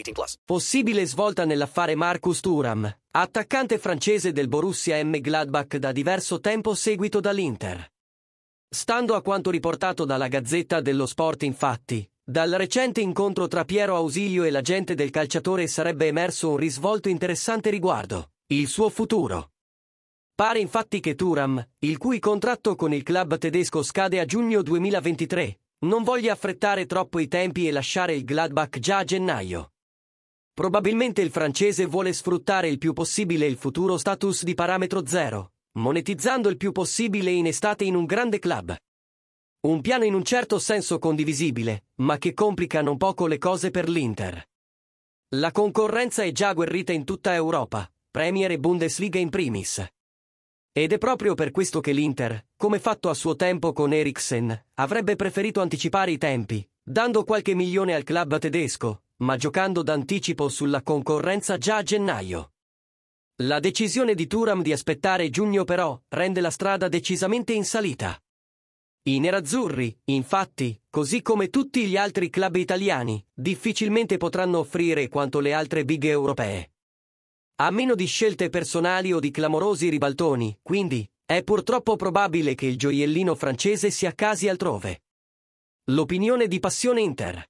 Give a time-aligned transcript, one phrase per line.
[0.00, 0.36] 18 plus.
[0.44, 5.20] Possibile svolta nell'affare Marcus Thuram, attaccante francese del Borussia M.
[5.20, 7.88] Gladbach da diverso tempo seguito dall'Inter.
[8.68, 14.44] Stando a quanto riportato dalla Gazzetta dello Sport, infatti, dal recente incontro tra Piero Ausilio
[14.44, 19.52] e l'agente del calciatore sarebbe emerso un risvolto interessante riguardo il suo futuro.
[20.34, 25.58] Pare infatti che Turam, il cui contratto con il club tedesco scade a giugno 2023,
[25.80, 29.72] non voglia affrettare troppo i tempi e lasciare il Gladbach già a gennaio.
[30.60, 36.50] Probabilmente il francese vuole sfruttare il più possibile il futuro status di parametro zero, monetizzando
[36.50, 38.76] il più possibile in estate in un grande club.
[39.60, 43.88] Un piano in un certo senso condivisibile, ma che complica non poco le cose per
[43.88, 44.44] l'Inter.
[45.36, 49.82] La concorrenza è già agguerrita in tutta Europa, Premier e Bundesliga in primis.
[50.72, 55.16] Ed è proprio per questo che l'Inter, come fatto a suo tempo con Eriksen, avrebbe
[55.16, 61.56] preferito anticipare i tempi, dando qualche milione al club tedesco, ma giocando d'anticipo sulla concorrenza
[61.58, 62.52] già a gennaio.
[63.42, 68.20] La decisione di Turam di aspettare giugno però rende la strada decisamente in salita.
[69.02, 75.54] I nerazzurri, infatti, così come tutti gli altri club italiani, difficilmente potranno offrire quanto le
[75.54, 76.72] altre big europee.
[77.56, 82.76] A meno di scelte personali o di clamorosi ribaltoni, quindi, è purtroppo probabile che il
[82.76, 85.02] gioiellino francese si accasi altrove.
[85.84, 87.48] L'opinione di Passione Inter.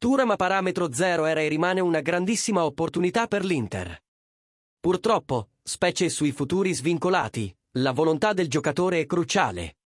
[0.00, 4.02] Turam a parametro zero era e rimane una grandissima opportunità per l'Inter.
[4.80, 9.76] Purtroppo, specie sui futuri svincolati, la volontà del giocatore è cruciale.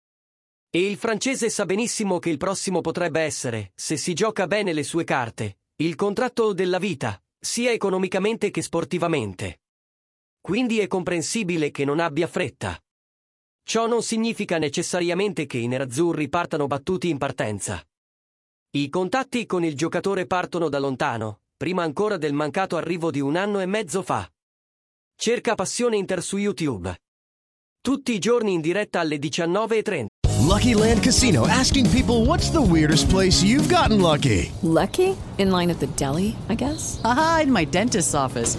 [0.70, 4.84] E il francese sa benissimo che il prossimo potrebbe essere, se si gioca bene le
[4.84, 9.62] sue carte, il contratto della vita, sia economicamente che sportivamente.
[10.40, 12.80] Quindi è comprensibile che non abbia fretta.
[13.64, 17.84] Ciò non significa necessariamente che i nerazzurri partano battuti in partenza.
[18.76, 23.36] I contatti con il giocatore partono da lontano, prima ancora del mancato arrivo di un
[23.36, 24.28] anno e mezzo fa.
[25.14, 26.92] Cerca Passione Inter su YouTube.
[27.80, 30.06] Tutti i giorni in diretta alle 19.30.
[30.44, 34.50] Lucky Land Casino asking people what's the weirdest place you've gotten lucky?
[34.62, 35.14] Lucky?
[35.36, 36.98] In line at the deli, I guess?
[37.04, 38.58] Aha, in my dentist's office.